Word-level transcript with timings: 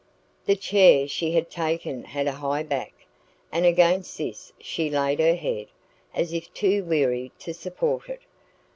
The 0.47 0.55
chair 0.55 1.07
she 1.07 1.33
had 1.33 1.51
taken 1.51 2.05
had 2.05 2.25
a 2.25 2.31
high 2.31 2.63
back, 2.63 3.05
and 3.51 3.67
against 3.67 4.17
this 4.17 4.51
she 4.59 4.89
laid 4.89 5.19
her 5.19 5.35
head, 5.35 5.67
as 6.15 6.33
if 6.33 6.51
too 6.55 6.83
weary 6.83 7.31
to 7.37 7.53
support 7.53 8.09
it. 8.09 8.21